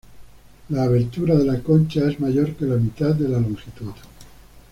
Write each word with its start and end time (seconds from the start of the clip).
La 0.69 0.81
abertura 0.85 1.35
de 1.35 1.45
la 1.45 1.61
concha 1.61 2.09
es 2.09 2.19
mayor 2.19 2.55
que 2.55 2.65
la 2.65 2.75
mitad 2.77 3.13
de 3.13 3.29
la 3.29 3.39
longitud. 3.39 3.91